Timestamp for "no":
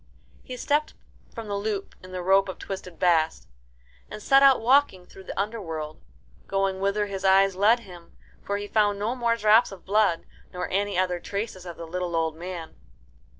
8.97-9.15